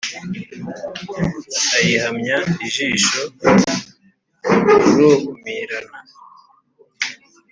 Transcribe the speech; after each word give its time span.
Ayihamya 1.77 2.37
ijisho 2.65 3.21
rurumirana 4.93 5.97